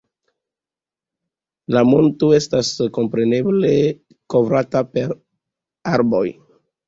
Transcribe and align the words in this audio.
La 1.75 1.83
monto 1.89 2.29
estas 2.37 2.71
komplete 2.97 3.75
kovrata 4.35 4.83
per 4.95 5.13
arbaro. 5.99 6.35